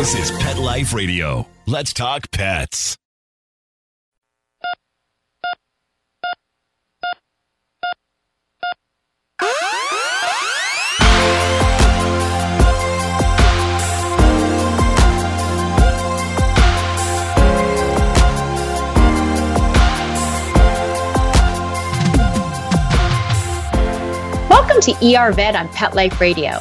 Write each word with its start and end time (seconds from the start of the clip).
This 0.00 0.30
is 0.30 0.38
Pet 0.38 0.56
Life 0.56 0.94
Radio. 0.94 1.46
Let's 1.66 1.92
talk 1.92 2.30
pets. 2.30 2.96
Welcome 24.48 24.80
to 24.80 25.14
ER 25.14 25.30
Vet 25.32 25.54
on 25.54 25.68
Pet 25.68 25.94
Life 25.94 26.18
Radio. 26.22 26.58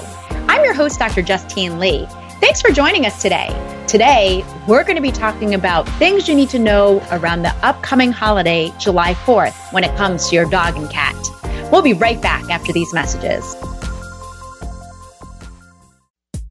I'm 0.49 0.61
your 0.65 0.73
host, 0.73 0.99
Dr. 0.99 1.21
Justine 1.21 1.79
Lee. 1.79 2.05
Thanks 2.49 2.63
for 2.63 2.71
joining 2.71 3.05
us 3.05 3.21
today. 3.21 3.49
Today, 3.87 4.43
we're 4.67 4.83
going 4.83 4.95
to 4.95 5.03
be 5.03 5.11
talking 5.11 5.53
about 5.53 5.87
things 5.99 6.27
you 6.27 6.33
need 6.33 6.49
to 6.49 6.57
know 6.57 6.99
around 7.11 7.43
the 7.43 7.53
upcoming 7.63 8.11
holiday, 8.11 8.73
July 8.79 9.13
4th, 9.13 9.71
when 9.71 9.83
it 9.83 9.95
comes 9.95 10.27
to 10.29 10.35
your 10.35 10.49
dog 10.49 10.75
and 10.75 10.89
cat. 10.89 11.15
We'll 11.71 11.83
be 11.83 11.93
right 11.93 12.19
back 12.19 12.49
after 12.49 12.73
these 12.73 12.91
messages. 12.91 13.55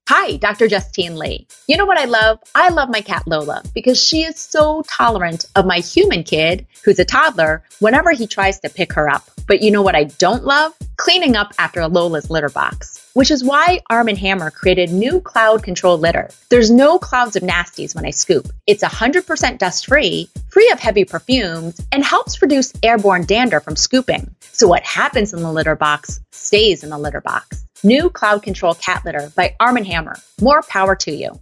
Hi, 0.08 0.36
Dr. 0.36 0.68
Justine 0.68 1.16
Lee. 1.16 1.48
You 1.66 1.76
know 1.76 1.84
what 1.84 1.98
I 1.98 2.04
love? 2.04 2.38
I 2.54 2.68
love 2.68 2.90
my 2.90 3.00
cat 3.00 3.24
Lola 3.26 3.64
because 3.74 4.00
she 4.00 4.22
is 4.22 4.38
so 4.38 4.84
tolerant 4.88 5.46
of 5.56 5.66
my 5.66 5.80
human 5.80 6.22
kid, 6.22 6.64
who's 6.84 7.00
a 7.00 7.04
toddler, 7.04 7.64
whenever 7.80 8.12
he 8.12 8.28
tries 8.28 8.60
to 8.60 8.70
pick 8.70 8.92
her 8.92 9.08
up. 9.10 9.28
But 9.48 9.62
you 9.62 9.70
know 9.70 9.82
what 9.82 9.96
I 9.96 10.04
don't 10.04 10.44
love? 10.44 10.74
Cleaning 10.98 11.34
up 11.34 11.54
after 11.58 11.88
Lola's 11.88 12.28
litter 12.28 12.50
box, 12.50 13.10
which 13.14 13.30
is 13.30 13.42
why 13.42 13.80
Arm 13.88 14.06
& 14.06 14.16
Hammer 14.16 14.50
created 14.50 14.92
new 14.92 15.20
cloud 15.20 15.62
control 15.62 15.96
litter. 15.96 16.28
There's 16.50 16.70
no 16.70 16.98
clouds 16.98 17.34
of 17.34 17.42
nasties 17.42 17.94
when 17.94 18.04
I 18.04 18.10
scoop. 18.10 18.48
It's 18.66 18.84
100% 18.84 19.58
dust 19.58 19.86
free, 19.86 20.28
free 20.50 20.70
of 20.70 20.78
heavy 20.78 21.04
perfumes, 21.04 21.80
and 21.90 22.04
helps 22.04 22.42
reduce 22.42 22.74
airborne 22.82 23.24
dander 23.24 23.58
from 23.58 23.74
scooping. 23.74 24.34
So 24.52 24.68
what 24.68 24.84
happens 24.84 25.32
in 25.32 25.40
the 25.40 25.50
litter 25.50 25.76
box 25.76 26.20
stays 26.30 26.84
in 26.84 26.90
the 26.90 26.98
litter 26.98 27.22
box. 27.22 27.64
New 27.82 28.10
Cloud 28.10 28.42
Control 28.42 28.74
Cat 28.74 29.04
Litter 29.04 29.32
by 29.34 29.56
Arm 29.60 29.76
& 29.76 29.84
Hammer. 29.84 30.16
More 30.40 30.62
power 30.62 30.94
to 30.96 31.10
you. 31.10 31.40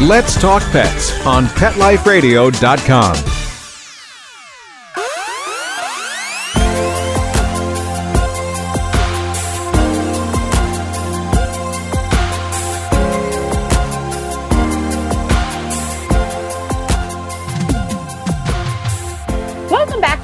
Let's 0.00 0.40
Talk 0.40 0.62
Pets 0.70 1.26
on 1.26 1.46
PetLifeRadio.com. 1.46 3.33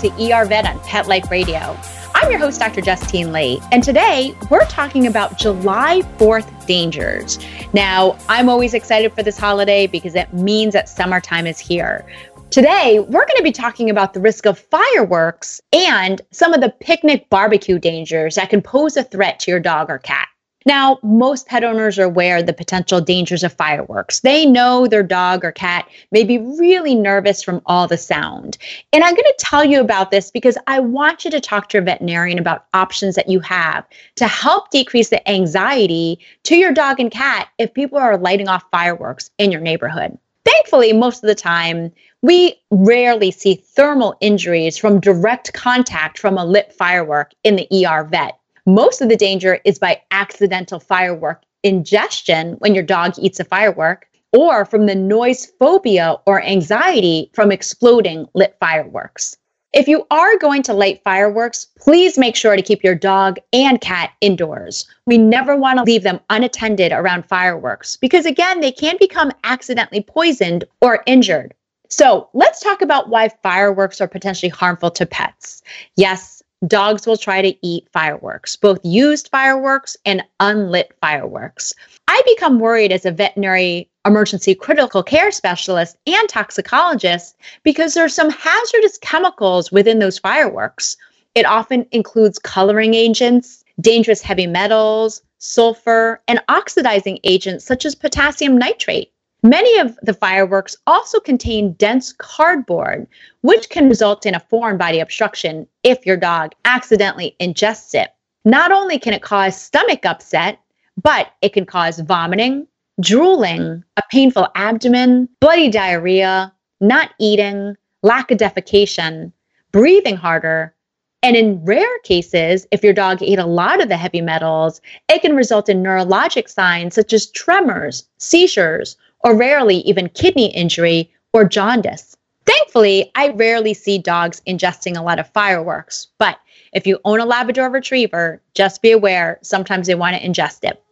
to 0.01 0.09
ER 0.33 0.47
Vet 0.47 0.67
on 0.67 0.81
Pet 0.81 1.09
Life 1.09 1.31
Radio. 1.31 1.79
I'm 2.15 2.31
your 2.31 2.41
host, 2.41 2.59
Dr. 2.59 2.81
Justine 2.81 3.33
Lee, 3.33 3.61
and 3.71 3.85
today 3.85 4.35
we're 4.49 4.65
talking 4.65 5.07
about 5.07 5.37
July 5.37 6.01
4th 6.17 6.67
dangers. 6.67 7.39
Now, 7.75 8.17
I'm 8.27 8.49
always 8.49 8.73
excited 8.73 9.13
for 9.13 9.23
this 9.23 9.37
holiday 9.37 9.87
because 9.87 10.15
it 10.15 10.33
means 10.33 10.73
that 10.73 10.89
summertime 10.89 11.47
is 11.47 11.59
here. 11.59 12.07
Today, 12.49 13.01
we're 13.01 13.27
going 13.27 13.37
to 13.37 13.43
be 13.43 13.53
talking 13.53 13.91
about 13.91 14.15
the 14.15 14.21
risk 14.21 14.47
of 14.47 14.59
fireworks 14.59 15.61
and 15.71 16.23
some 16.31 16.55
of 16.55 16.63
the 16.63 16.71
picnic 16.81 17.29
barbecue 17.29 17.79
dangers 17.79 18.37
that 18.37 18.49
can 18.49 18.63
pose 18.63 18.97
a 18.97 19.05
threat 19.05 19.39
to 19.41 19.51
your 19.51 19.61
dog 19.61 19.91
or 19.91 19.99
cat. 19.99 20.30
Now, 20.67 20.99
most 21.03 21.47
pet 21.47 21.65
owners 21.65 21.99
are 21.99 22.05
aware 22.05 22.39
of 22.39 22.47
the 22.47 22.53
potential 22.53 23.01
dangers 23.01 23.43
of 23.43 23.53
fireworks. 23.53 24.21
They 24.21 24.45
know 24.45 24.87
their 24.87 25.03
dog 25.03 25.45
or 25.45 25.53
cat 25.53 25.89
may 26.13 26.23
be 26.23 26.39
really 26.59 26.95
nervous 26.95 27.43
from 27.43 27.63
all 27.65 27.87
the 27.87 27.97
sound. 27.97 28.59
And 28.93 29.03
I'm 29.03 29.15
going 29.15 29.25
to 29.25 29.35
tell 29.39 29.65
you 29.65 29.81
about 29.81 30.11
this 30.11 30.31
because 30.31 30.59
I 30.67 30.81
want 30.81 31.25
you 31.25 31.31
to 31.31 31.41
talk 31.41 31.71
to 31.71 31.79
your 31.79 31.85
veterinarian 31.85 32.39
about 32.39 32.67
options 32.75 33.15
that 33.15 33.29
you 33.29 33.41
have 33.41 33.87
to 34.17 34.27
help 34.27 34.71
decrease 34.71 35.09
the 35.09 35.27
anxiety 35.29 36.19
to 36.45 36.57
your 36.57 36.73
dog 36.73 37.01
and 37.01 37.11
cat 37.11 37.49
if 37.59 37.73
people 37.73 37.99
are 37.99 38.19
lighting 38.19 38.49
off 38.49 38.65
fireworks 38.71 39.31
in 39.39 39.51
your 39.51 39.63
neighborhood. 39.63 40.19
Thankfully, 40.45 40.93
most 40.93 41.23
of 41.23 41.29
the 41.29 41.35
time, 41.35 41.93
we 42.23 42.55
rarely 42.71 43.31
see 43.31 43.55
thermal 43.55 44.17
injuries 44.21 44.77
from 44.77 45.01
direct 45.01 45.53
contact 45.53 46.19
from 46.19 46.37
a 46.37 46.45
lit 46.45 46.73
firework 46.73 47.33
in 47.45 47.57
the 47.57 47.87
ER 47.87 48.05
vet. 48.05 48.40
Most 48.71 49.01
of 49.01 49.09
the 49.09 49.17
danger 49.17 49.59
is 49.65 49.81
by 49.81 50.01
accidental 50.13 50.79
firework 50.79 51.43
ingestion 51.65 52.53
when 52.61 52.73
your 52.73 52.85
dog 52.85 53.15
eats 53.19 53.41
a 53.41 53.45
firework, 53.45 54.07
or 54.33 54.65
from 54.65 54.87
the 54.87 54.95
noise 54.95 55.47
phobia 55.59 56.15
or 56.25 56.41
anxiety 56.41 57.33
from 57.35 57.51
exploding 57.51 58.29
lit 58.33 58.57
fireworks. 58.61 59.37
If 59.73 59.89
you 59.89 60.07
are 60.13 60.39
going 60.39 60.63
to 60.63 60.73
light 60.73 61.03
fireworks, 61.03 61.67
please 61.81 62.17
make 62.17 62.37
sure 62.37 62.55
to 62.55 62.63
keep 62.63 62.85
your 62.85 62.95
dog 62.95 63.39
and 63.53 63.81
cat 63.81 64.13
indoors. 64.21 64.87
We 65.05 65.19
never 65.19 65.57
want 65.57 65.79
to 65.79 65.85
leave 65.85 66.05
them 66.05 66.21
unattended 66.31 66.93
around 66.93 67.27
fireworks 67.27 67.97
because, 67.97 68.25
again, 68.25 68.61
they 68.61 68.71
can 68.71 68.97
become 69.01 69.33
accidentally 69.43 70.03
poisoned 70.03 70.63
or 70.81 71.03
injured. 71.07 71.55
So, 71.89 72.29
let's 72.35 72.61
talk 72.61 72.83
about 72.83 73.09
why 73.09 73.31
fireworks 73.43 74.01
are 74.01 74.07
potentially 74.07 74.51
harmful 74.51 74.93
to 74.93 75.07
pets. 75.07 75.61
Yes, 75.97 76.40
dogs 76.67 77.07
will 77.07 77.17
try 77.17 77.43
to 77.43 77.55
eat 77.67 77.89
fireworks, 77.93 78.57
both 78.57 78.79
used 78.85 79.29
fireworks 79.29 79.97
and 80.05 80.23
unlit 80.41 80.93
fireworks. 81.01 81.75
I 82.09 82.23
become 82.27 82.59
worried 82.59 82.93
as 82.93 83.07
a 83.07 83.11
veterinary 83.11 83.89
emergency 84.07 84.55
critical 84.55 85.03
care 85.03 85.31
specialist 85.31 85.97
and 86.07 86.29
toxicologist 86.29 87.37
because 87.63 87.95
there 87.95 88.05
are 88.05 88.09
some 88.09 88.31
hazardous 88.31 88.99
chemicals 88.99 89.71
within 89.73 89.99
those 89.99 90.19
fireworks. 90.19 90.97
It 91.35 91.47
often 91.47 91.87
includes 91.93 92.39
coloring 92.39 92.95
agents, 92.95 93.65
dangerous 93.81 94.23
heavy 94.23 94.47
metals, 94.47 95.23
sulfur, 95.39 96.21
and 96.29 96.43
oxidizing 96.49 97.19
agents 97.25 97.65
such 97.65 97.85
as 97.85 97.95
potassium 97.95 98.59
nitrate. 98.59 99.10
Many 99.43 99.79
of 99.79 99.99
the 100.03 100.13
fireworks 100.13 100.77
also 100.87 101.19
contain 101.19 101.73
dense 101.75 102.13
cardboard, 102.13 103.07
which 103.41 103.71
can 103.71 103.89
result 103.89 104.27
in 104.27 104.35
a 104.35 104.41
foreign 104.41 104.77
body 104.77 105.01
obstruction 105.01 105.67
if 105.83 106.05
your 106.05 106.19
dog 106.19 106.53
accidentally 106.67 107.37
ingests 107.41 107.95
it. 107.95 108.11
Not 108.45 108.71
only 108.71 108.99
can 108.99 109.15
it 109.15 109.23
cause 109.23 109.61
stomach 109.61 110.05
upset, 110.05 110.59
but 111.03 111.33
it 111.41 111.55
can 111.55 111.65
cause 111.65 112.01
vomiting, 112.01 112.67
drooling, 113.01 113.83
a 113.97 114.03
painful 114.11 114.49
abdomen, 114.55 115.29
bloody 115.41 115.71
diarrhea, 115.71 116.53
not 116.83 117.11
eating, 117.19 117.77
lack 118.03 118.31
of 118.31 118.39
defecation, 118.39 119.33
breathing 119.73 120.17
harder, 120.17 120.75
and 121.23 121.37
in 121.37 121.63
rare 121.65 121.99
cases, 122.01 122.67
if 122.71 122.83
your 122.83 122.95
dog 122.95 123.23
ate 123.23 123.39
a 123.39 123.47
lot 123.47 123.83
of 123.83 123.89
the 123.89 123.97
heavy 123.97 124.23
metals, 124.23 124.81
it 125.09 125.21
can 125.21 125.37
result 125.37 125.69
in 125.69 125.83
neurologic 125.83 126.49
signs 126.49 126.95
such 126.95 127.13
as 127.13 127.31
tremors, 127.31 128.09
seizures, 128.19 128.97
or 129.23 129.37
rarely 129.37 129.77
even 129.79 130.09
kidney 130.09 130.55
injury 130.55 131.11
or 131.33 131.45
jaundice. 131.45 132.17
Thankfully, 132.47 133.11
I 133.15 133.29
rarely 133.29 133.75
see 133.75 133.99
dogs 133.99 134.43
ingesting 134.47 134.99
a 134.99 135.03
lot 135.03 135.19
of 135.19 135.31
fireworks, 135.31 136.09
but 136.19 136.39
if 136.73 136.87
you 136.87 136.99
own 137.05 137.21
a 137.21 137.27
Labrador 137.27 137.71
retriever, 137.71 138.41
just 138.55 138.83
be 138.83 138.93
aware 138.93 139.39
sometimes 139.43 139.87
they 139.87 139.95
want 139.95 140.17
to 140.17 140.23
ingest 140.23 140.65
it. 140.65 140.83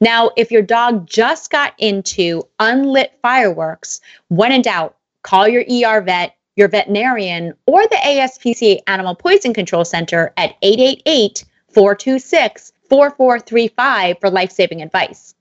Now, 0.00 0.30
if 0.36 0.50
your 0.50 0.62
dog 0.62 1.08
just 1.08 1.50
got 1.50 1.74
into 1.78 2.42
unlit 2.58 3.18
fireworks, 3.22 4.00
when 4.28 4.52
in 4.52 4.62
doubt, 4.62 4.96
call 5.22 5.48
your 5.48 5.62
ER 5.62 6.00
vet, 6.00 6.34
your 6.56 6.68
veterinarian, 6.68 7.54
or 7.66 7.82
the 7.82 7.96
ASPCA 7.96 8.80
Animal 8.86 9.14
Poison 9.14 9.54
Control 9.54 9.84
Center 9.84 10.32
at 10.36 10.56
888 10.62 11.44
426 11.68 12.72
4435 12.88 14.18
for 14.20 14.30
life 14.30 14.50
saving 14.50 14.82
advice. 14.82 15.34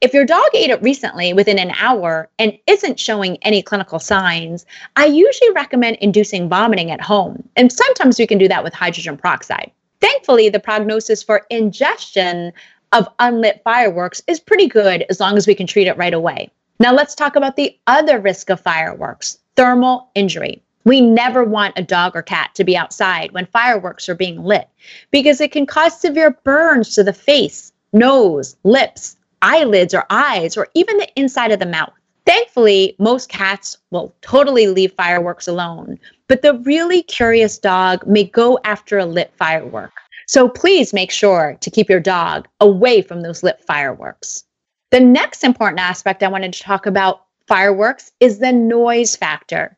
If 0.00 0.12
your 0.14 0.24
dog 0.24 0.48
ate 0.54 0.70
it 0.70 0.82
recently 0.82 1.32
within 1.32 1.58
an 1.58 1.72
hour 1.78 2.28
and 2.38 2.58
isn't 2.66 3.00
showing 3.00 3.38
any 3.42 3.62
clinical 3.62 3.98
signs, 3.98 4.66
I 4.96 5.06
usually 5.06 5.50
recommend 5.52 5.96
inducing 5.96 6.48
vomiting 6.48 6.90
at 6.90 7.00
home. 7.00 7.48
And 7.56 7.72
sometimes 7.72 8.18
we 8.18 8.26
can 8.26 8.38
do 8.38 8.48
that 8.48 8.64
with 8.64 8.74
hydrogen 8.74 9.16
peroxide. 9.16 9.70
Thankfully, 10.00 10.48
the 10.48 10.60
prognosis 10.60 11.22
for 11.22 11.46
ingestion 11.50 12.52
of 12.92 13.08
unlit 13.18 13.60
fireworks 13.64 14.22
is 14.26 14.38
pretty 14.38 14.66
good 14.66 15.04
as 15.10 15.20
long 15.20 15.36
as 15.36 15.46
we 15.46 15.54
can 15.54 15.66
treat 15.66 15.86
it 15.86 15.96
right 15.96 16.14
away. 16.14 16.50
Now, 16.78 16.92
let's 16.92 17.14
talk 17.14 17.36
about 17.36 17.56
the 17.56 17.76
other 17.86 18.18
risk 18.20 18.50
of 18.50 18.60
fireworks 18.60 19.38
thermal 19.56 20.10
injury. 20.14 20.60
We 20.84 21.00
never 21.00 21.44
want 21.44 21.78
a 21.78 21.82
dog 21.82 22.14
or 22.14 22.22
cat 22.22 22.50
to 22.54 22.64
be 22.64 22.76
outside 22.76 23.32
when 23.32 23.46
fireworks 23.46 24.08
are 24.08 24.14
being 24.14 24.42
lit 24.44 24.68
because 25.10 25.40
it 25.40 25.52
can 25.52 25.64
cause 25.64 25.98
severe 25.98 26.32
burns 26.44 26.94
to 26.94 27.04
the 27.04 27.12
face, 27.12 27.72
nose, 27.92 28.56
lips, 28.64 29.16
eyelids 29.44 29.94
or 29.94 30.04
eyes, 30.10 30.56
or 30.56 30.66
even 30.74 30.96
the 30.96 31.08
inside 31.14 31.52
of 31.52 31.60
the 31.60 31.66
mouth. 31.66 31.92
Thankfully, 32.26 32.96
most 32.98 33.28
cats 33.28 33.76
will 33.90 34.14
totally 34.22 34.66
leave 34.66 34.92
fireworks 34.94 35.46
alone, 35.46 35.98
but 36.26 36.40
the 36.40 36.54
really 36.60 37.02
curious 37.02 37.58
dog 37.58 38.06
may 38.06 38.24
go 38.24 38.58
after 38.64 38.98
a 38.98 39.04
lit 39.04 39.32
firework. 39.36 39.92
So 40.26 40.48
please 40.48 40.94
make 40.94 41.10
sure 41.10 41.56
to 41.60 41.70
keep 41.70 41.90
your 41.90 42.00
dog 42.00 42.48
away 42.60 43.02
from 43.02 43.20
those 43.20 43.42
lit 43.42 43.60
fireworks. 43.60 44.42
The 44.90 45.00
next 45.00 45.44
important 45.44 45.80
aspect 45.80 46.22
I 46.22 46.28
wanted 46.28 46.54
to 46.54 46.62
talk 46.62 46.86
about 46.86 47.24
fireworks 47.46 48.10
is 48.20 48.38
the 48.38 48.52
noise 48.52 49.14
factor. 49.14 49.76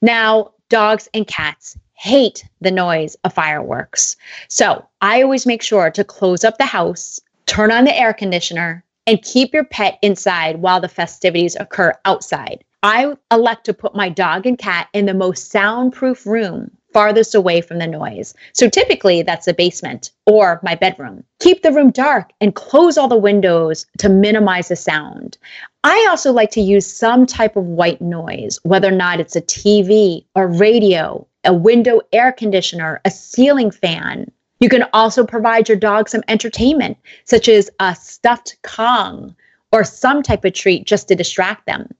Now, 0.00 0.52
dogs 0.70 1.08
and 1.12 1.26
cats 1.26 1.76
hate 1.92 2.44
the 2.62 2.70
noise 2.70 3.16
of 3.24 3.34
fireworks. 3.34 4.16
So 4.48 4.88
I 5.02 5.22
always 5.22 5.46
make 5.46 5.62
sure 5.62 5.90
to 5.90 6.04
close 6.04 6.42
up 6.42 6.56
the 6.56 6.64
house, 6.64 7.20
turn 7.44 7.70
on 7.70 7.84
the 7.84 7.96
air 7.96 8.14
conditioner, 8.14 8.82
and 9.06 9.22
keep 9.22 9.52
your 9.52 9.64
pet 9.64 9.98
inside 10.02 10.56
while 10.56 10.80
the 10.80 10.88
festivities 10.88 11.56
occur 11.56 11.94
outside. 12.04 12.64
I 12.82 13.14
elect 13.30 13.64
to 13.66 13.74
put 13.74 13.94
my 13.94 14.08
dog 14.08 14.46
and 14.46 14.58
cat 14.58 14.88
in 14.92 15.06
the 15.06 15.14
most 15.14 15.50
soundproof 15.50 16.26
room 16.26 16.70
farthest 16.92 17.34
away 17.34 17.60
from 17.60 17.78
the 17.78 17.86
noise. 17.86 18.34
So 18.52 18.68
typically 18.68 19.22
that's 19.22 19.46
the 19.46 19.54
basement 19.54 20.10
or 20.26 20.60
my 20.62 20.74
bedroom. 20.74 21.24
Keep 21.40 21.62
the 21.62 21.72
room 21.72 21.90
dark 21.90 22.30
and 22.40 22.54
close 22.54 22.98
all 22.98 23.08
the 23.08 23.16
windows 23.16 23.86
to 23.98 24.08
minimize 24.08 24.68
the 24.68 24.76
sound. 24.76 25.38
I 25.84 26.06
also 26.08 26.32
like 26.32 26.50
to 26.52 26.60
use 26.60 26.86
some 26.86 27.26
type 27.26 27.56
of 27.56 27.64
white 27.64 28.00
noise, 28.00 28.58
whether 28.62 28.88
or 28.88 28.92
not 28.92 29.20
it's 29.20 29.36
a 29.36 29.42
TV, 29.42 30.24
a 30.36 30.46
radio, 30.46 31.26
a 31.44 31.52
window 31.52 32.00
air 32.12 32.32
conditioner, 32.32 33.00
a 33.04 33.10
ceiling 33.10 33.70
fan. 33.70 34.30
You 34.62 34.68
can 34.68 34.84
also 34.92 35.26
provide 35.26 35.68
your 35.68 35.76
dog 35.76 36.08
some 36.08 36.22
entertainment, 36.28 36.96
such 37.24 37.48
as 37.48 37.68
a 37.80 37.96
stuffed 37.96 38.58
Kong 38.62 39.34
or 39.72 39.82
some 39.82 40.22
type 40.22 40.44
of 40.44 40.52
treat 40.52 40.86
just 40.86 41.08
to 41.08 41.16
distract 41.16 41.66
them. 41.66 41.92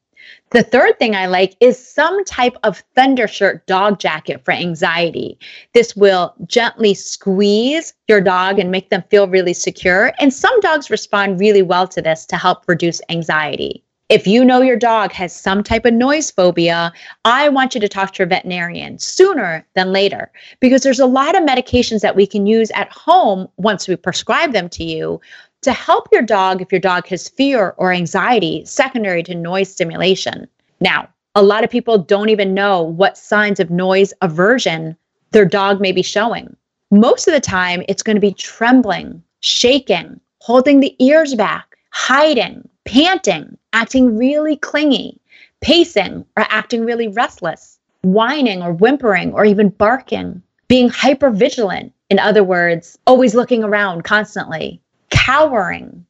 The 0.51 0.63
third 0.63 0.97
thing 1.01 1.17
I 1.17 1.27
like 1.27 1.57
is 1.59 1.77
some 1.77 2.25
type 2.25 2.57
of 2.63 2.85
thunder 2.95 3.27
shirt 3.27 3.67
dog 3.67 3.99
jacket 3.99 4.45
for 4.45 4.53
anxiety. 4.53 5.41
This 5.75 5.97
will 5.97 6.35
gently 6.47 6.95
squeeze 6.95 7.95
your 8.07 8.21
dog 8.21 8.61
and 8.61 8.71
make 8.71 8.91
them 8.91 9.03
feel 9.11 9.27
really 9.27 9.55
secure. 9.55 10.13
And 10.21 10.33
some 10.33 10.61
dogs 10.61 10.89
respond 10.89 11.41
really 11.41 11.63
well 11.63 11.89
to 11.89 12.01
this 12.01 12.25
to 12.27 12.37
help 12.37 12.63
reduce 12.69 13.01
anxiety. 13.09 13.83
If 14.13 14.27
you 14.27 14.45
know 14.45 14.61
your 14.61 14.77
dog 14.77 15.11
has 15.13 15.35
some 15.35 15.63
type 15.63 15.87
of 15.87 15.95
noise 15.95 16.31
phobia, 16.31 16.93
I 17.25 17.49
want 17.49 17.75
you 17.75 17.81
to 17.81 17.89
talk 17.89 18.13
to 18.13 18.19
your 18.19 18.29
veterinarian 18.29 18.99
sooner 18.99 19.67
than 19.75 19.91
later 19.91 20.31
because 20.61 20.83
there's 20.83 21.01
a 21.01 21.07
lot 21.07 21.35
of 21.35 21.45
medications 21.49 22.03
that 22.03 22.15
we 22.15 22.27
can 22.27 22.45
use 22.45 22.71
at 22.73 22.93
home 22.93 23.49
once 23.57 23.89
we 23.89 23.97
prescribe 23.97 24.53
them 24.53 24.69
to 24.69 24.85
you 24.85 25.19
to 25.63 25.73
help 25.73 26.09
your 26.13 26.21
dog 26.21 26.61
if 26.61 26.71
your 26.71 26.79
dog 26.79 27.07
has 27.07 27.31
fear 27.31 27.73
or 27.79 27.91
anxiety 27.91 28.63
secondary 28.67 29.23
to 29.23 29.35
noise 29.35 29.73
stimulation. 29.73 30.47
Now, 30.79 31.09
a 31.35 31.43
lot 31.43 31.65
of 31.65 31.71
people 31.71 31.97
don't 31.97 32.29
even 32.29 32.53
know 32.53 32.83
what 32.83 33.17
signs 33.17 33.61
of 33.61 33.71
noise 33.71 34.13
aversion 34.21 34.95
their 35.31 35.47
dog 35.47 35.81
may 35.81 35.91
be 35.91 36.03
showing. 36.03 36.55
Most 36.91 37.29
of 37.29 37.33
the 37.33 37.41
time, 37.41 37.83
it's 37.89 38.03
going 38.03 38.17
to 38.17 38.21
be 38.21 38.35
trembling, 38.35 39.23
shaking, 39.41 40.21
holding 40.41 40.81
the 40.81 40.95
ears 41.03 41.35
back, 41.35 41.79
hiding, 41.93 42.69
panting, 42.85 43.57
acting 43.73 44.17
really 44.17 44.57
clingy, 44.57 45.21
pacing 45.61 46.25
or 46.37 46.47
acting 46.49 46.85
really 46.85 47.09
restless, 47.09 47.79
whining 48.03 48.63
or 48.63 48.73
whimpering 48.73 49.33
or 49.33 49.45
even 49.45 49.69
barking, 49.69 50.43
being 50.69 50.89
hyper 50.89 51.31
vigilant. 51.31 51.93
In 52.11 52.19
other 52.19 52.45
words, 52.45 52.99
always 53.07 53.35
looking 53.35 53.65
around 53.65 54.05
constantly, 54.05 54.81
cowering, 55.11 56.05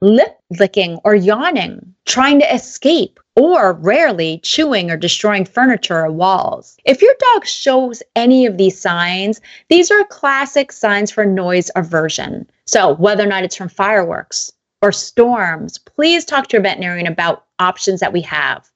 lip 0.00 0.38
licking 0.58 0.98
or 1.04 1.14
yawning, 1.14 1.94
trying 2.06 2.40
to 2.40 2.54
escape, 2.54 3.18
or 3.36 3.72
rarely 3.72 4.38
chewing 4.42 4.90
or 4.90 4.96
destroying 4.96 5.44
furniture 5.44 6.04
or 6.04 6.10
walls. 6.12 6.76
If 6.84 7.02
your 7.02 7.14
dog 7.18 7.46
shows 7.46 8.02
any 8.14 8.46
of 8.46 8.58
these 8.58 8.80
signs, 8.80 9.40
these 9.68 9.90
are 9.90 10.04
classic 10.04 10.70
signs 10.70 11.10
for 11.10 11.24
noise 11.24 11.70
aversion. 11.74 12.48
So, 12.66 12.94
whether 12.94 13.24
or 13.24 13.26
not 13.26 13.42
it's 13.42 13.56
from 13.56 13.68
fireworks 13.68 14.52
or 14.84 14.92
storms, 14.92 15.78
please 15.78 16.26
talk 16.26 16.46
to 16.46 16.58
your 16.58 16.62
veterinarian 16.62 17.06
about 17.06 17.46
options 17.58 18.00
that 18.00 18.12
we 18.12 18.20
have. 18.20 18.70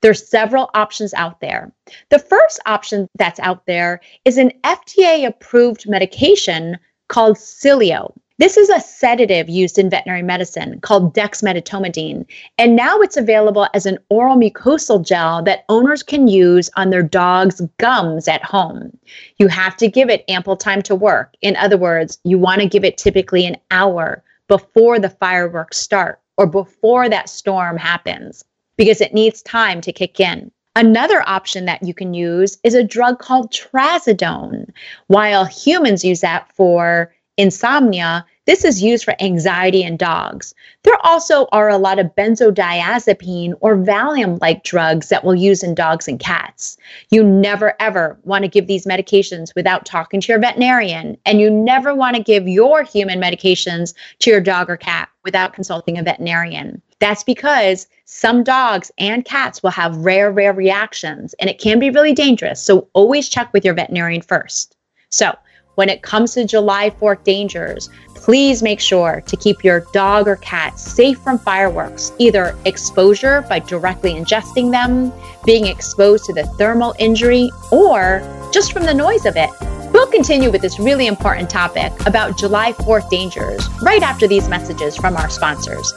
There's 0.00 0.26
several 0.26 0.70
options 0.72 1.12
out 1.12 1.40
there. 1.40 1.70
The 2.08 2.18
first 2.18 2.58
option 2.64 3.06
that's 3.18 3.38
out 3.38 3.66
there 3.66 4.00
is 4.24 4.38
an 4.38 4.52
FDA 4.64 5.26
approved 5.26 5.86
medication 5.86 6.78
called 7.08 7.36
Sileo. 7.36 8.14
This 8.38 8.56
is 8.56 8.70
a 8.70 8.80
sedative 8.80 9.50
used 9.50 9.78
in 9.78 9.90
veterinary 9.90 10.22
medicine 10.22 10.80
called 10.80 11.14
dexmedetomidine, 11.14 12.24
and 12.56 12.74
now 12.74 12.98
it's 13.00 13.18
available 13.18 13.68
as 13.74 13.84
an 13.84 13.98
oral 14.08 14.36
mucosal 14.36 15.04
gel 15.04 15.42
that 15.42 15.66
owners 15.68 16.02
can 16.02 16.28
use 16.28 16.70
on 16.76 16.88
their 16.88 17.02
dog's 17.02 17.60
gums 17.78 18.26
at 18.26 18.42
home. 18.42 18.96
You 19.36 19.48
have 19.48 19.76
to 19.76 19.86
give 19.86 20.08
it 20.08 20.24
ample 20.28 20.56
time 20.56 20.80
to 20.82 20.94
work. 20.94 21.34
In 21.42 21.56
other 21.56 21.76
words, 21.76 22.18
you 22.24 22.38
want 22.38 22.62
to 22.62 22.68
give 22.68 22.84
it 22.84 22.96
typically 22.96 23.44
an 23.44 23.58
hour 23.70 24.24
before 24.52 24.98
the 24.98 25.08
fireworks 25.08 25.78
start 25.78 26.20
or 26.36 26.46
before 26.46 27.08
that 27.08 27.30
storm 27.30 27.78
happens 27.78 28.44
because 28.76 29.00
it 29.00 29.14
needs 29.14 29.40
time 29.40 29.80
to 29.80 29.94
kick 29.94 30.20
in. 30.20 30.50
Another 30.76 31.26
option 31.26 31.64
that 31.64 31.82
you 31.82 31.94
can 31.94 32.12
use 32.12 32.58
is 32.62 32.74
a 32.74 32.84
drug 32.84 33.18
called 33.18 33.50
trazodone. 33.50 34.68
While 35.06 35.46
humans 35.46 36.04
use 36.04 36.20
that 36.20 36.54
for 36.54 37.14
insomnia, 37.36 38.24
this 38.44 38.64
is 38.64 38.82
used 38.82 39.04
for 39.04 39.14
anxiety 39.20 39.82
in 39.82 39.96
dogs. 39.96 40.54
There 40.82 40.98
also 41.04 41.46
are 41.52 41.68
a 41.68 41.78
lot 41.78 41.98
of 41.98 42.14
benzodiazepine 42.16 43.54
or 43.60 43.76
Valium 43.76 44.40
like 44.40 44.64
drugs 44.64 45.08
that 45.08 45.24
we'll 45.24 45.36
use 45.36 45.62
in 45.62 45.74
dogs 45.74 46.08
and 46.08 46.18
cats. 46.18 46.76
You 47.10 47.22
never 47.22 47.74
ever 47.80 48.18
want 48.24 48.42
to 48.42 48.48
give 48.48 48.66
these 48.66 48.84
medications 48.84 49.54
without 49.54 49.86
talking 49.86 50.20
to 50.20 50.32
your 50.32 50.40
veterinarian, 50.40 51.16
and 51.24 51.40
you 51.40 51.50
never 51.50 51.94
want 51.94 52.16
to 52.16 52.22
give 52.22 52.48
your 52.48 52.82
human 52.82 53.20
medications 53.20 53.94
to 54.20 54.30
your 54.30 54.40
dog 54.40 54.68
or 54.68 54.76
cat 54.76 55.08
without 55.24 55.52
consulting 55.52 55.98
a 55.98 56.02
veterinarian. 56.02 56.82
That's 56.98 57.24
because 57.24 57.86
some 58.04 58.44
dogs 58.44 58.90
and 58.98 59.24
cats 59.24 59.62
will 59.62 59.70
have 59.70 59.96
rare, 59.96 60.30
rare 60.30 60.52
reactions, 60.52 61.34
and 61.34 61.48
it 61.48 61.60
can 61.60 61.78
be 61.78 61.90
really 61.90 62.12
dangerous. 62.12 62.60
So 62.60 62.88
always 62.92 63.28
check 63.28 63.52
with 63.52 63.64
your 63.64 63.74
veterinarian 63.74 64.22
first. 64.22 64.76
So, 65.10 65.36
when 65.74 65.88
it 65.88 66.02
comes 66.02 66.34
to 66.34 66.44
July 66.44 66.90
4th 66.90 67.24
dangers, 67.24 67.88
please 68.14 68.62
make 68.62 68.78
sure 68.78 69.22
to 69.26 69.36
keep 69.36 69.64
your 69.64 69.80
dog 69.92 70.28
or 70.28 70.36
cat 70.36 70.78
safe 70.78 71.18
from 71.18 71.38
fireworks, 71.38 72.12
either 72.18 72.56
exposure 72.64 73.44
by 73.48 73.58
directly 73.58 74.12
ingesting 74.12 74.70
them, 74.70 75.12
being 75.44 75.66
exposed 75.66 76.24
to 76.26 76.32
the 76.32 76.44
thermal 76.58 76.94
injury, 76.98 77.50
or 77.70 78.22
just 78.52 78.72
from 78.72 78.84
the 78.84 78.94
noise 78.94 79.24
of 79.24 79.36
it. 79.36 79.50
We'll 79.92 80.06
continue 80.06 80.50
with 80.50 80.62
this 80.62 80.78
really 80.78 81.06
important 81.06 81.50
topic 81.50 81.92
about 82.06 82.38
July 82.38 82.72
4th 82.72 83.10
dangers 83.10 83.66
right 83.82 84.02
after 84.02 84.26
these 84.26 84.48
messages 84.48 84.96
from 84.96 85.16
our 85.16 85.28
sponsors. 85.28 85.92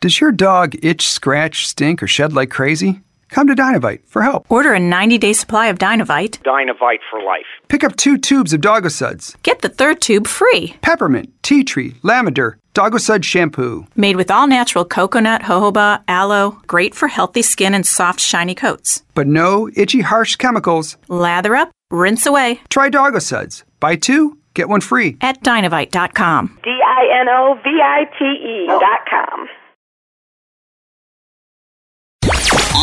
Does 0.00 0.20
your 0.20 0.32
dog 0.32 0.74
itch, 0.82 1.06
scratch, 1.06 1.68
stink, 1.68 2.02
or 2.02 2.08
shed 2.08 2.32
like 2.32 2.50
crazy? 2.50 3.02
Come 3.32 3.46
to 3.46 3.54
Dinovite 3.54 4.00
for 4.06 4.20
help. 4.20 4.44
Order 4.50 4.74
a 4.74 4.78
90 4.78 5.16
day 5.16 5.32
supply 5.32 5.68
of 5.68 5.78
Dinovite. 5.78 6.42
Dinovite 6.42 7.00
for 7.10 7.20
life. 7.22 7.46
Pick 7.68 7.82
up 7.82 7.96
two 7.96 8.18
tubes 8.18 8.52
of 8.52 8.60
Dogosuds. 8.60 9.42
Get 9.42 9.62
the 9.62 9.70
third 9.70 10.02
tube 10.02 10.26
free. 10.26 10.74
Peppermint, 10.82 11.30
tea 11.42 11.64
tree, 11.64 11.94
lavender, 12.02 12.58
Dogosud 12.74 13.24
shampoo. 13.24 13.86
Made 13.96 14.16
with 14.16 14.30
all 14.30 14.46
natural 14.46 14.84
coconut, 14.84 15.42
jojoba, 15.42 16.02
aloe, 16.08 16.60
great 16.66 16.94
for 16.94 17.08
healthy 17.08 17.40
skin 17.40 17.72
and 17.72 17.86
soft, 17.86 18.20
shiny 18.20 18.54
coats. 18.54 19.02
But 19.14 19.26
no 19.26 19.70
itchy, 19.74 20.02
harsh 20.02 20.36
chemicals. 20.36 20.98
Lather 21.08 21.56
up, 21.56 21.70
rinse 21.90 22.26
away. 22.26 22.60
Try 22.68 22.90
Dogosuds. 22.90 23.64
Buy 23.80 23.96
two, 23.96 24.36
get 24.52 24.68
one 24.68 24.82
free. 24.82 25.16
At 25.22 25.42
dinovite.com. 25.42 26.58
D 26.62 26.70
I 26.70 27.20
N 27.20 27.28
O 27.30 27.54
V 27.64 27.80
I 27.82 28.04
T 28.18 28.24
E.com. 28.24 29.48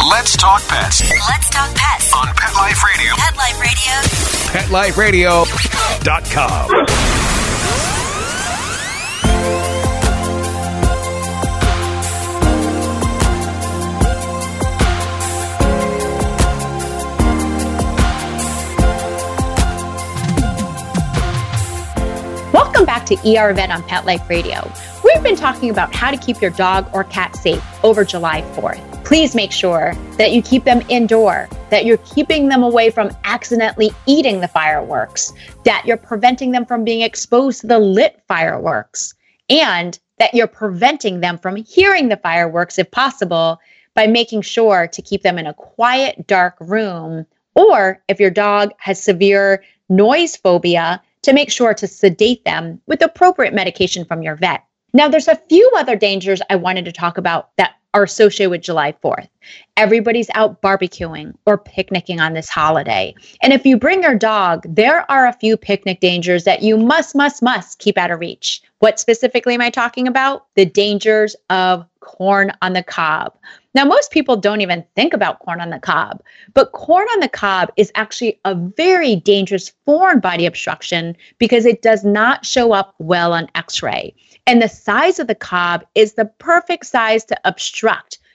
Let's 0.09 0.35
talk 0.37 0.61
pets 0.67 1.01
Let's 1.01 1.49
talk 1.49 1.73
pets. 1.75 2.13
on 2.13 2.27
Pet 2.35 2.53
Life 2.55 2.83
Radio. 2.83 3.13
Pet 3.15 3.37
Life 4.71 4.97
Radio. 4.97 5.43
PetLifeRadio.com. 5.43 7.89
Welcome 22.53 22.85
back 22.85 23.05
to 23.07 23.15
ER 23.15 23.53
Vet 23.53 23.71
on 23.71 23.83
Pet 23.83 24.05
Life 24.05 24.27
Radio. 24.29 24.71
We've 25.03 25.23
been 25.23 25.35
talking 25.35 25.69
about 25.69 25.93
how 25.93 26.11
to 26.11 26.17
keep 26.17 26.41
your 26.41 26.51
dog 26.51 26.89
or 26.93 27.03
cat 27.03 27.35
safe 27.35 27.63
over 27.83 28.03
July 28.03 28.41
4th. 28.55 28.88
Please 29.09 29.33
make 29.33 29.51
sure 29.51 29.95
that 30.19 30.33
you 30.33 30.43
keep 30.43 30.65
them 30.65 30.83
indoor, 30.87 31.49
that 31.71 31.83
you're 31.83 31.97
keeping 31.97 32.47
them 32.47 32.61
away 32.61 32.91
from 32.91 33.09
accidentally 33.23 33.89
eating 34.05 34.39
the 34.39 34.47
fireworks, 34.47 35.33
that 35.65 35.83
you're 35.83 35.97
preventing 35.97 36.51
them 36.51 36.63
from 36.63 36.83
being 36.83 37.01
exposed 37.01 37.61
to 37.61 37.65
the 37.65 37.79
lit 37.79 38.21
fireworks, 38.27 39.15
and 39.49 39.97
that 40.19 40.35
you're 40.35 40.45
preventing 40.45 41.21
them 41.21 41.39
from 41.39 41.55
hearing 41.55 42.09
the 42.09 42.17
fireworks 42.17 42.77
if 42.77 42.91
possible 42.91 43.59
by 43.95 44.05
making 44.05 44.43
sure 44.43 44.87
to 44.87 45.01
keep 45.01 45.23
them 45.23 45.39
in 45.39 45.47
a 45.47 45.55
quiet, 45.55 46.27
dark 46.27 46.55
room 46.59 47.25
Or 47.55 48.03
if 48.09 48.19
your 48.19 48.29
dog 48.29 48.73
has 48.77 49.01
severe 49.01 49.63
noise 49.89 50.35
phobia, 50.35 51.01
to 51.23 51.33
make 51.33 51.51
sure 51.51 51.73
to 51.73 51.87
sedate 51.87 52.45
them 52.45 52.79
with 52.85 53.01
appropriate 53.01 53.55
medication 53.55 54.05
from 54.05 54.21
your 54.21 54.35
vet. 54.35 54.63
Now, 54.93 55.07
there's 55.07 55.27
a 55.27 55.41
few 55.49 55.71
other 55.75 55.95
dangers 55.95 56.43
I 56.51 56.57
wanted 56.57 56.85
to 56.85 56.91
talk 56.91 57.17
about 57.17 57.49
that 57.57 57.73
are 57.93 58.03
associated 58.03 58.51
with 58.51 58.61
July 58.61 58.93
4th. 59.03 59.29
Everybody's 59.77 60.29
out 60.35 60.61
barbecuing 60.61 61.33
or 61.45 61.57
picnicking 61.57 62.19
on 62.19 62.33
this 62.33 62.49
holiday. 62.49 63.15
And 63.41 63.51
if 63.51 63.65
you 63.65 63.77
bring 63.77 64.03
your 64.03 64.15
dog, 64.15 64.63
there 64.67 65.09
are 65.09 65.27
a 65.27 65.33
few 65.33 65.57
picnic 65.57 65.99
dangers 65.99 66.43
that 66.43 66.61
you 66.61 66.77
must, 66.77 67.15
must, 67.15 67.41
must 67.41 67.79
keep 67.79 67.97
out 67.97 68.11
of 68.11 68.19
reach. 68.19 68.61
What 68.79 68.99
specifically 68.99 69.55
am 69.55 69.61
I 69.61 69.69
talking 69.69 70.07
about? 70.07 70.45
The 70.55 70.65
dangers 70.65 71.35
of 71.49 71.85
corn 72.01 72.51
on 72.61 72.73
the 72.73 72.83
cob. 72.83 73.33
Now, 73.75 73.85
most 73.85 74.11
people 74.11 74.35
don't 74.35 74.61
even 74.61 74.83
think 74.95 75.13
about 75.13 75.39
corn 75.39 75.61
on 75.61 75.69
the 75.69 75.79
cob, 75.79 76.23
but 76.53 76.71
corn 76.71 77.07
on 77.13 77.19
the 77.19 77.29
cob 77.29 77.71
is 77.77 77.91
actually 77.95 78.39
a 78.43 78.55
very 78.55 79.15
dangerous 79.15 79.71
foreign 79.85 80.19
body 80.19 80.45
obstruction 80.45 81.15
because 81.37 81.65
it 81.65 81.81
does 81.81 82.03
not 82.03 82.45
show 82.45 82.71
up 82.71 82.95
well 82.97 83.31
on 83.31 83.47
x 83.53 83.83
ray. 83.83 84.15
And 84.47 84.61
the 84.61 84.69
size 84.69 85.19
of 85.19 85.27
the 85.27 85.35
cob 85.35 85.85
is 85.93 86.13
the 86.13 86.25
perfect 86.25 86.87
size 86.87 87.23
to 87.25 87.39
obstruct 87.45 87.78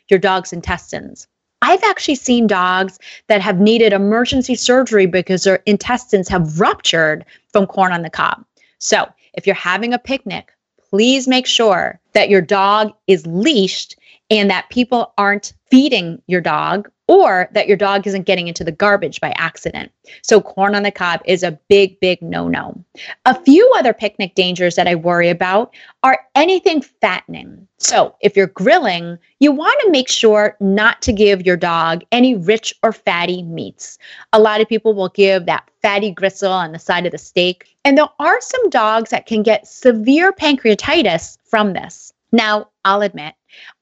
your 0.08 0.18
dog's 0.18 0.52
intestines. 0.52 1.26
I've 1.62 1.82
actually 1.84 2.16
seen 2.16 2.46
dogs 2.46 2.98
that 3.28 3.40
have 3.40 3.58
needed 3.58 3.92
emergency 3.92 4.54
surgery 4.54 5.06
because 5.06 5.44
their 5.44 5.62
intestines 5.66 6.28
have 6.28 6.60
ruptured 6.60 7.24
from 7.52 7.66
corn 7.66 7.92
on 7.92 8.02
the 8.02 8.10
cob. 8.10 8.44
So, 8.78 9.08
if 9.32 9.46
you're 9.46 9.56
having 9.56 9.94
a 9.94 9.98
picnic, 9.98 10.52
please 10.90 11.26
make 11.26 11.46
sure 11.46 11.98
that 12.12 12.28
your 12.28 12.42
dog 12.42 12.92
is 13.06 13.26
leashed 13.26 13.96
and 14.30 14.50
that 14.50 14.68
people 14.70 15.12
aren't 15.16 15.54
feeding 15.70 16.20
your 16.26 16.40
dog 16.40 16.90
or 17.06 17.48
that 17.52 17.68
your 17.68 17.76
dog 17.76 18.06
isn't 18.06 18.26
getting 18.26 18.48
into 18.48 18.64
the 18.64 18.72
garbage 18.72 19.20
by 19.20 19.32
accident. 19.36 19.92
So, 20.22 20.40
corn 20.40 20.74
on 20.74 20.82
the 20.82 20.90
cob 20.90 21.20
is 21.26 21.42
a 21.42 21.58
big, 21.68 22.00
big 22.00 22.22
no 22.22 22.48
no. 22.48 22.82
A 23.26 23.38
few 23.42 23.70
other 23.76 23.92
picnic 23.92 24.34
dangers 24.34 24.76
that 24.76 24.88
I 24.88 24.94
worry 24.94 25.28
about 25.28 25.74
are 26.02 26.20
anything 26.34 26.80
fattening. 26.80 27.68
So, 27.78 28.14
if 28.20 28.36
you're 28.36 28.46
grilling, 28.46 29.18
you 29.40 29.52
want 29.52 29.78
to 29.82 29.90
make 29.90 30.08
sure 30.08 30.56
not 30.60 31.02
to 31.02 31.12
give 31.12 31.44
your 31.44 31.56
dog 31.56 32.02
any 32.10 32.34
rich 32.34 32.74
or 32.82 32.92
fatty 32.92 33.42
meats. 33.42 33.98
A 34.32 34.40
lot 34.40 34.62
of 34.62 34.68
people 34.68 34.94
will 34.94 35.10
give 35.10 35.44
that 35.46 35.68
fatty 35.82 36.10
gristle 36.10 36.52
on 36.52 36.72
the 36.72 36.78
side 36.78 37.04
of 37.04 37.12
the 37.12 37.18
steak, 37.18 37.76
and 37.84 37.98
there 37.98 38.08
are 38.18 38.40
some 38.40 38.70
dogs 38.70 39.10
that 39.10 39.26
can 39.26 39.42
get 39.42 39.66
severe 39.66 40.32
pancreatitis 40.32 41.36
from 41.44 41.74
this. 41.74 42.13
Now, 42.34 42.70
I'll 42.84 43.02
admit, 43.02 43.34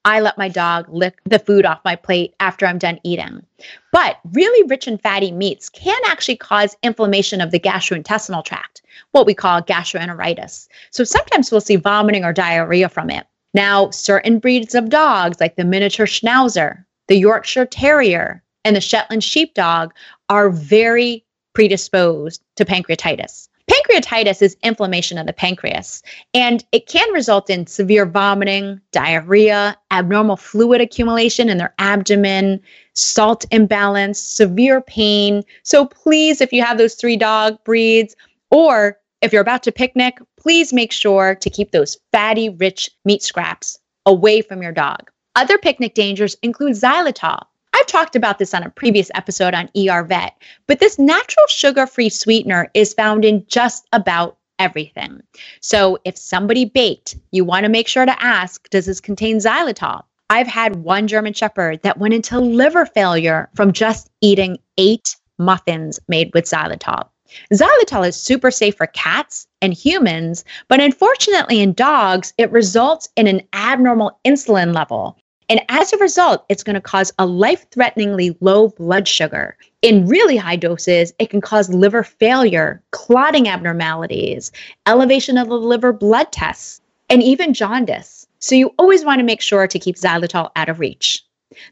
I 0.04 0.21
let 0.21 0.37
my 0.37 0.50
dog 0.50 0.87
lick 0.90 1.18
the 1.25 1.38
food 1.38 1.64
off 1.64 1.80
my 1.87 1.97
plate 1.97 2.35
after 2.38 2.66
I'm 2.66 2.76
done 2.76 3.00
eating. 3.02 3.47
But 3.92 4.18
really 4.32 4.68
rich 4.68 4.87
and 4.87 5.00
fatty 5.00 5.32
meats 5.32 5.71
can 5.71 5.99
actually 6.06 6.37
cause 6.37 6.76
inflammation 6.82 7.40
of 7.40 7.50
the 7.50 7.59
gastrointestinal 7.59 8.44
tract, 8.44 8.82
what 9.12 9.25
we 9.25 9.32
call 9.32 9.62
gastroenteritis. 9.62 10.68
So 10.90 11.02
sometimes 11.02 11.50
we'll 11.50 11.62
see 11.62 11.76
vomiting 11.76 12.26
or 12.26 12.35
diarrhea 12.35 12.90
from 12.90 13.09
it. 13.09 13.26
Now, 13.54 13.88
certain 13.88 14.38
breeds 14.38 14.75
of 14.75 14.90
dogs, 14.90 15.40
like 15.40 15.56
the 15.56 15.64
miniature 15.64 16.04
schnauzer, 16.04 16.85
the 17.09 17.16
Yorkshire 17.16 17.64
Terrier, 17.64 18.42
and 18.66 18.76
the 18.76 18.82
Shetland 18.82 19.25
Sheepdog, 19.25 19.94
are 20.28 20.50
very 20.50 21.25
predisposed 21.54 22.42
to 22.56 22.66
pancreatitis. 22.66 23.49
Pancreatitis 23.93 24.41
is 24.41 24.57
inflammation 24.63 25.19
of 25.19 25.27
the 25.27 25.33
pancreas, 25.33 26.03
and 26.33 26.65
it 26.73 26.87
can 26.87 27.11
result 27.13 27.51
in 27.51 27.67
severe 27.67 28.07
vomiting, 28.07 28.81
diarrhea, 28.91 29.77
abnormal 29.91 30.37
fluid 30.37 30.81
accumulation 30.81 31.49
in 31.51 31.59
their 31.59 31.75
abdomen, 31.79 32.61
salt 32.95 33.45
imbalance, 33.51 34.19
severe 34.19 34.81
pain. 34.81 35.43
So 35.63 35.87
please, 35.87 36.41
if 36.41 36.53
you 36.53 36.63
have 36.63 36.79
those 36.79 36.95
three 36.95 37.17
dog 37.17 37.63
breeds, 37.65 38.17
or 38.51 38.99
if 39.21 39.33
you're 39.33 39.43
about 39.43 39.63
to 39.65 39.73
picnic, 39.73 40.19
please 40.41 40.73
make 40.73 40.93
sure 40.93 41.35
to 41.35 41.51
keep 41.51 41.73
those 41.73 41.99
fatty, 42.13 42.49
rich 42.49 42.91
meat 43.05 43.23
scraps 43.23 43.79
away 44.07 44.41
from 44.41 44.63
your 44.63 44.73
dog. 44.73 45.11
Other 45.37 45.59
picnic 45.59 45.95
dangers 45.95 46.37
include 46.43 46.73
xylitol, 46.73 47.43
I've 47.83 47.87
talked 47.89 48.15
about 48.15 48.39
this 48.39 48.55
on 48.55 48.62
a 48.62 48.71
previous 48.71 49.11
episode 49.17 49.55
on 49.55 49.69
ER 49.77 50.05
Vet, 50.05 50.41
but 50.69 50.79
this 50.79 51.01
natural 51.01 51.49
sugar 51.49 51.85
free 51.85 52.11
sweetener 52.11 52.71
is 52.75 52.95
found 52.95 53.25
in 53.25 53.45
just 53.49 53.89
about 53.93 54.39
everything. 54.61 55.21
So 55.61 55.99
if 56.05 56.17
somebody 56.17 56.65
baked, 56.65 57.17
you 57.33 57.45
want 57.45 57.65
to 57.65 57.69
make 57.69 57.89
sure 57.89 58.07
to 58.07 58.23
ask 58.23 58.71
Does 58.71 58.87
this 58.87 59.01
contain 59.01 59.39
xylitol? 59.39 60.05
I've 60.31 60.47
had 60.47 60.77
one 60.77 61.09
German 61.09 61.33
Shepherd 61.33 61.83
that 61.83 61.99
went 61.99 62.15
into 62.15 62.39
liver 62.39 62.87
failure 62.87 63.51
from 63.57 63.73
just 63.73 64.09
eating 64.21 64.59
eight 64.79 65.17
muffins 65.41 65.99
made 66.07 66.31
with 66.35 66.45
xylitol. 66.45 67.09
Xylitol 67.53 68.07
is 68.07 68.15
super 68.15 68.53
safe 68.53 68.77
for 68.77 68.87
cats 68.87 69.49
and 69.61 69.75
humans, 69.75 70.45
but 70.69 70.81
unfortunately 70.81 71.61
in 71.61 71.73
dogs, 71.73 72.33
it 72.39 72.53
results 72.53 73.09
in 73.17 73.27
an 73.27 73.43
abnormal 73.53 74.21
insulin 74.25 74.73
level, 74.73 75.19
and 75.49 75.61
as 75.69 75.93
a 75.93 75.99
result, 75.99 76.45
it's 76.49 76.63
going 76.63 76.75
to 76.75 76.81
cause 76.81 77.13
a 77.19 77.27
life 77.27 77.67
threateningly 77.71 78.37
low 78.41 78.69
blood 78.69 79.07
sugar. 79.09 79.57
In 79.83 80.07
really 80.07 80.37
high 80.37 80.57
doses, 80.57 81.13
it 81.19 81.31
can 81.31 81.41
cause 81.41 81.73
liver 81.73 82.03
failure, 82.03 82.83
clotting 82.91 83.49
abnormalities, 83.49 84.53
elevation 84.87 85.39
of 85.39 85.49
the 85.49 85.59
liver 85.59 85.93
blood 85.93 86.31
tests, 86.33 86.81
and 87.11 87.23
even 87.23 87.55
jaundice. 87.55 88.27
So 88.39 88.55
you 88.55 88.75
always 88.79 89.05
want 89.05 89.19
to 89.19 89.25
make 89.25 89.41
sure 89.41 89.67
to 89.67 89.79
keep 89.79 89.97
xylitol 89.97 90.51
out 90.57 90.69
of 90.69 90.81
reach. 90.81 91.25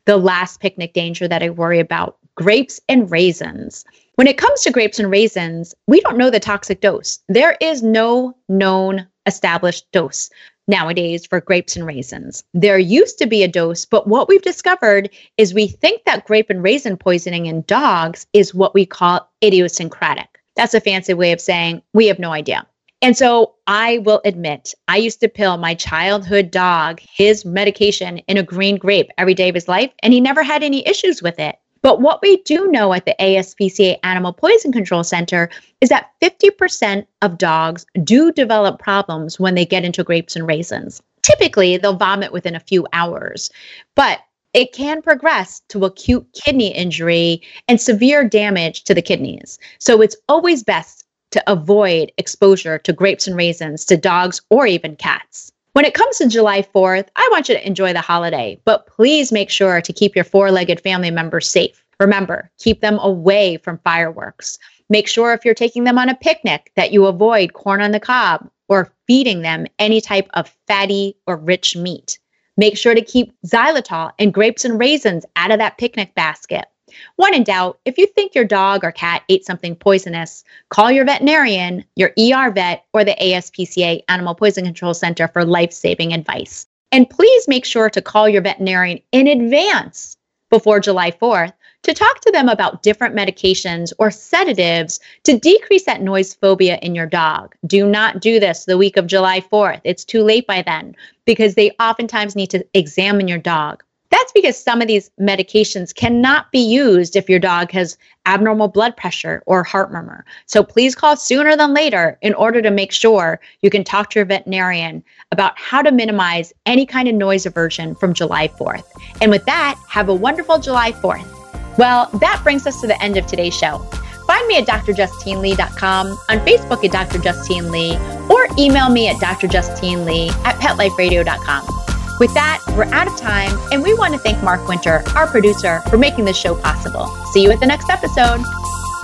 The 0.04 0.16
last 0.16 0.60
picnic 0.60 0.92
danger 0.92 1.26
that 1.26 1.42
I 1.42 1.50
worry 1.50 1.80
about 1.80 2.18
grapes 2.34 2.80
and 2.88 3.10
raisins. 3.10 3.84
When 4.16 4.26
it 4.26 4.38
comes 4.38 4.60
to 4.62 4.70
grapes 4.70 4.98
and 4.98 5.10
raisins, 5.10 5.74
we 5.86 6.00
don't 6.00 6.18
know 6.18 6.30
the 6.30 6.40
toxic 6.40 6.80
dose. 6.80 7.20
There 7.28 7.56
is 7.60 7.82
no 7.82 8.36
known 8.48 9.06
established 9.26 9.90
dose 9.92 10.30
nowadays 10.70 11.26
for 11.26 11.40
grapes 11.40 11.76
and 11.76 11.84
raisins. 11.84 12.42
There 12.54 12.78
used 12.78 13.18
to 13.18 13.26
be 13.26 13.42
a 13.42 13.48
dose, 13.48 13.84
but 13.84 14.06
what 14.06 14.28
we've 14.28 14.40
discovered 14.40 15.10
is 15.36 15.52
we 15.52 15.66
think 15.66 16.04
that 16.04 16.24
grape 16.24 16.48
and 16.48 16.62
raisin 16.62 16.96
poisoning 16.96 17.44
in 17.44 17.62
dogs 17.62 18.26
is 18.32 18.54
what 18.54 18.72
we 18.72 18.86
call 18.86 19.28
idiosyncratic. 19.44 20.28
That's 20.56 20.74
a 20.74 20.80
fancy 20.80 21.12
way 21.12 21.32
of 21.32 21.40
saying 21.40 21.82
we 21.92 22.06
have 22.06 22.18
no 22.18 22.32
idea. 22.32 22.66
And 23.02 23.16
so 23.16 23.54
I 23.66 23.98
will 23.98 24.20
admit, 24.24 24.74
I 24.86 24.98
used 24.98 25.20
to 25.20 25.28
pill 25.28 25.56
my 25.56 25.74
childhood 25.74 26.50
dog 26.50 27.00
his 27.00 27.44
medication 27.46 28.18
in 28.18 28.36
a 28.36 28.42
green 28.42 28.76
grape 28.76 29.10
every 29.16 29.32
day 29.32 29.48
of 29.48 29.54
his 29.54 29.68
life, 29.68 29.90
and 30.02 30.12
he 30.12 30.20
never 30.20 30.42
had 30.42 30.62
any 30.62 30.86
issues 30.86 31.22
with 31.22 31.38
it. 31.38 31.56
But 31.82 32.00
what 32.00 32.20
we 32.22 32.36
do 32.42 32.70
know 32.70 32.92
at 32.92 33.06
the 33.06 33.16
ASPCA 33.18 33.98
Animal 34.02 34.32
Poison 34.32 34.72
Control 34.72 35.02
Center 35.02 35.48
is 35.80 35.88
that 35.88 36.10
50% 36.22 37.06
of 37.22 37.38
dogs 37.38 37.86
do 38.04 38.30
develop 38.32 38.78
problems 38.78 39.40
when 39.40 39.54
they 39.54 39.64
get 39.64 39.84
into 39.84 40.04
grapes 40.04 40.36
and 40.36 40.46
raisins. 40.46 41.02
Typically, 41.22 41.76
they'll 41.76 41.96
vomit 41.96 42.32
within 42.32 42.54
a 42.54 42.60
few 42.60 42.86
hours, 42.92 43.50
but 43.94 44.20
it 44.52 44.72
can 44.72 45.00
progress 45.00 45.62
to 45.68 45.84
acute 45.84 46.26
kidney 46.34 46.74
injury 46.74 47.40
and 47.68 47.80
severe 47.80 48.28
damage 48.28 48.84
to 48.84 48.94
the 48.94 49.02
kidneys. 49.02 49.58
So 49.78 50.02
it's 50.02 50.16
always 50.28 50.62
best 50.62 51.04
to 51.30 51.42
avoid 51.50 52.10
exposure 52.18 52.78
to 52.78 52.92
grapes 52.92 53.26
and 53.26 53.36
raisins 53.36 53.84
to 53.86 53.96
dogs 53.96 54.42
or 54.50 54.66
even 54.66 54.96
cats. 54.96 55.52
When 55.72 55.84
it 55.84 55.94
comes 55.94 56.18
to 56.18 56.28
July 56.28 56.62
4th, 56.62 57.08
I 57.14 57.28
want 57.30 57.48
you 57.48 57.54
to 57.54 57.66
enjoy 57.66 57.92
the 57.92 58.00
holiday, 58.00 58.60
but 58.64 58.88
please 58.88 59.30
make 59.30 59.50
sure 59.50 59.80
to 59.80 59.92
keep 59.92 60.16
your 60.16 60.24
four 60.24 60.50
legged 60.50 60.80
family 60.80 61.12
members 61.12 61.48
safe. 61.48 61.84
Remember, 62.00 62.50
keep 62.58 62.80
them 62.80 62.98
away 62.98 63.56
from 63.58 63.78
fireworks. 63.84 64.58
Make 64.88 65.06
sure 65.06 65.32
if 65.32 65.44
you're 65.44 65.54
taking 65.54 65.84
them 65.84 65.96
on 65.96 66.08
a 66.08 66.16
picnic 66.16 66.72
that 66.74 66.90
you 66.92 67.06
avoid 67.06 67.52
corn 67.52 67.80
on 67.82 67.92
the 67.92 68.00
cob 68.00 68.50
or 68.68 68.92
feeding 69.06 69.42
them 69.42 69.66
any 69.78 70.00
type 70.00 70.28
of 70.34 70.52
fatty 70.66 71.16
or 71.28 71.36
rich 71.36 71.76
meat. 71.76 72.18
Make 72.56 72.76
sure 72.76 72.96
to 72.96 73.02
keep 73.02 73.32
xylitol 73.46 74.10
and 74.18 74.34
grapes 74.34 74.64
and 74.64 74.78
raisins 74.78 75.24
out 75.36 75.52
of 75.52 75.58
that 75.60 75.78
picnic 75.78 76.16
basket. 76.16 76.66
When 77.16 77.34
in 77.34 77.44
doubt, 77.44 77.78
if 77.84 77.98
you 77.98 78.06
think 78.06 78.34
your 78.34 78.44
dog 78.44 78.84
or 78.84 78.92
cat 78.92 79.22
ate 79.28 79.44
something 79.44 79.76
poisonous, 79.76 80.44
call 80.68 80.90
your 80.90 81.04
veterinarian, 81.04 81.84
your 81.96 82.12
ER 82.18 82.50
vet, 82.50 82.84
or 82.92 83.04
the 83.04 83.16
ASPCA 83.20 84.02
Animal 84.08 84.34
Poison 84.34 84.64
Control 84.64 84.94
Center 84.94 85.28
for 85.28 85.44
life 85.44 85.72
saving 85.72 86.12
advice. 86.12 86.66
And 86.92 87.08
please 87.08 87.48
make 87.48 87.64
sure 87.64 87.90
to 87.90 88.02
call 88.02 88.28
your 88.28 88.42
veterinarian 88.42 89.00
in 89.12 89.26
advance 89.26 90.16
before 90.50 90.80
July 90.80 91.12
4th 91.12 91.52
to 91.82 91.94
talk 91.94 92.20
to 92.20 92.30
them 92.30 92.48
about 92.48 92.82
different 92.82 93.16
medications 93.16 93.92
or 93.98 94.10
sedatives 94.10 95.00
to 95.24 95.38
decrease 95.38 95.84
that 95.84 96.02
noise 96.02 96.34
phobia 96.34 96.78
in 96.82 96.94
your 96.94 97.06
dog. 97.06 97.54
Do 97.66 97.88
not 97.88 98.20
do 98.20 98.38
this 98.38 98.64
the 98.64 98.76
week 98.76 98.96
of 98.96 99.06
July 99.06 99.40
4th. 99.40 99.80
It's 99.84 100.04
too 100.04 100.22
late 100.22 100.46
by 100.46 100.62
then 100.62 100.94
because 101.24 101.54
they 101.54 101.70
oftentimes 101.80 102.36
need 102.36 102.50
to 102.50 102.66
examine 102.74 103.28
your 103.28 103.38
dog. 103.38 103.82
That's 104.10 104.32
because 104.32 104.60
some 104.60 104.82
of 104.82 104.88
these 104.88 105.10
medications 105.20 105.94
cannot 105.94 106.50
be 106.50 106.58
used 106.58 107.14
if 107.14 107.28
your 107.28 107.38
dog 107.38 107.70
has 107.70 107.96
abnormal 108.26 108.68
blood 108.68 108.96
pressure 108.96 109.42
or 109.46 109.62
heart 109.62 109.92
murmur. 109.92 110.24
So 110.46 110.62
please 110.62 110.94
call 110.94 111.16
sooner 111.16 111.56
than 111.56 111.74
later 111.74 112.18
in 112.20 112.34
order 112.34 112.60
to 112.60 112.70
make 112.70 112.92
sure 112.92 113.40
you 113.62 113.70
can 113.70 113.84
talk 113.84 114.10
to 114.10 114.18
your 114.18 114.26
veterinarian 114.26 115.02
about 115.30 115.58
how 115.58 115.80
to 115.80 115.92
minimize 115.92 116.52
any 116.66 116.86
kind 116.86 117.08
of 117.08 117.14
noise 117.14 117.46
aversion 117.46 117.94
from 117.94 118.12
July 118.12 118.48
4th. 118.48 118.84
And 119.20 119.30
with 119.30 119.44
that, 119.46 119.80
have 119.88 120.08
a 120.08 120.14
wonderful 120.14 120.58
July 120.58 120.92
4th. 120.92 121.78
Well, 121.78 122.10
that 122.20 122.40
brings 122.42 122.66
us 122.66 122.80
to 122.80 122.86
the 122.86 123.00
end 123.02 123.16
of 123.16 123.26
today's 123.26 123.56
show. 123.56 123.78
Find 124.26 124.46
me 124.48 124.58
at 124.58 124.66
drjustinelee.com, 124.66 126.06
on 126.28 126.38
Facebook 126.46 126.84
at 126.84 126.92
Dr. 126.92 127.18
Justine 127.18 127.70
Lee, 127.70 127.96
or 128.28 128.46
email 128.58 128.90
me 128.90 129.08
at 129.08 129.16
drjustinelee 129.16 130.30
at 130.44 130.56
petliferadio.com. 130.56 131.79
With 132.20 132.32
that, 132.34 132.62
we're 132.76 132.84
out 132.84 133.08
of 133.08 133.16
time, 133.16 133.58
and 133.72 133.82
we 133.82 133.94
want 133.94 134.12
to 134.12 134.20
thank 134.20 134.42
Mark 134.42 134.68
Winter, 134.68 135.02
our 135.16 135.26
producer, 135.26 135.80
for 135.88 135.96
making 135.96 136.26
this 136.26 136.36
show 136.36 136.54
possible. 136.54 137.06
See 137.32 137.42
you 137.42 137.50
at 137.50 137.60
the 137.60 137.66
next 137.66 137.88
episode. 137.88 138.42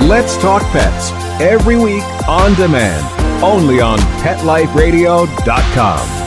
Let's 0.01 0.37
Talk 0.37 0.61
Pets, 0.65 1.13
every 1.41 1.77
week 1.77 2.05
on 2.29 2.53
demand, 2.55 3.43
only 3.43 3.81
on 3.81 3.99
PetLifeRadio.com. 4.21 6.26